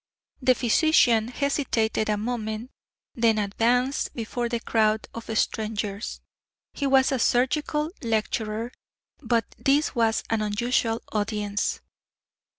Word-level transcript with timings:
The 0.41 0.55
physician 0.55 1.27
hesitated 1.27 2.09
a 2.09 2.17
moment, 2.17 2.71
then 3.13 3.37
advanced 3.37 4.15
before 4.15 4.49
the 4.49 4.59
crowd 4.59 5.05
of 5.13 5.29
strangers. 5.37 6.21
He 6.73 6.87
was 6.87 7.11
a 7.11 7.19
surgical 7.19 7.91
lecturer, 8.01 8.71
but 9.21 9.45
this 9.59 9.93
was 9.93 10.23
an 10.31 10.41
unusual 10.41 11.03
audience. 11.13 11.81